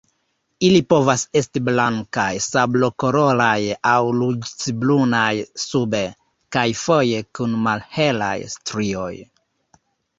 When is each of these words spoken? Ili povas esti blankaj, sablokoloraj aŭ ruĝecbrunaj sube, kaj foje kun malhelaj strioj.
Ili 0.67 0.77
povas 0.93 1.25
esti 1.41 1.61
blankaj, 1.67 2.31
sablokoloraj 2.45 3.61
aŭ 3.91 3.99
ruĝecbrunaj 4.23 5.31
sube, 5.69 6.03
kaj 6.57 6.67
foje 6.85 7.25
kun 7.41 7.59
malhelaj 7.71 8.37
strioj. 8.59 9.17